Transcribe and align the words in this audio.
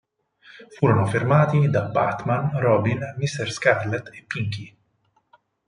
Furono 0.75 1.05
fermati 1.05 1.69
da 1.69 1.83
Batman, 1.83 2.57
Robin, 2.59 2.99
Mister 3.19 3.51
Scarlet 3.51 4.07
e 4.07 4.23
Pinky. 4.25 4.75